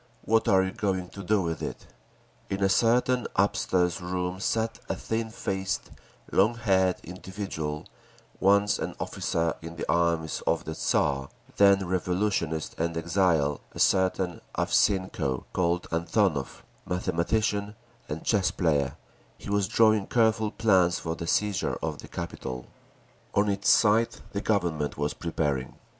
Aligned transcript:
What 0.23 0.47
are 0.47 0.63
you 0.63 0.71
going 0.71 1.09
to 1.09 1.21
do 1.21 1.43
with 1.43 1.61
it?'" 1.61 1.85
In 2.49 2.63
a 2.63 2.69
certain 2.69 3.27
upstairs 3.35 4.01
room 4.01 4.39
sat 4.39 4.79
a 4.89 4.95
thin 4.95 5.29
faced, 5.29 5.91
long 6.31 6.55
haired 6.55 6.95
individual, 7.03 7.85
once 8.39 8.79
an 8.79 8.95
officer 8.99 9.53
in 9.61 9.75
the 9.75 9.87
armies 9.87 10.41
of 10.47 10.65
the 10.65 10.73
Tsar, 10.73 11.29
then 11.57 11.85
revolutionist 11.87 12.73
and 12.79 12.97
exile, 12.97 13.61
a 13.73 13.79
certain 13.79 14.41
Avseenko, 14.57 15.43
called 15.53 15.87
Antonov, 15.91 16.63
mathematician 16.83 17.75
and 18.09 18.23
chess 18.23 18.49
player; 18.49 18.95
he 19.37 19.51
was 19.51 19.67
drawing 19.67 20.07
careful 20.07 20.49
plans 20.49 20.97
for 20.97 21.15
the 21.15 21.27
seizure 21.27 21.77
of 21.83 21.99
the 21.99 22.07
capital. 22.07 22.65
On 23.35 23.47
its 23.47 23.69
side 23.69 24.15
the 24.31 24.41
Government 24.41 24.97
was 24.97 25.13
preparing. 25.13 25.75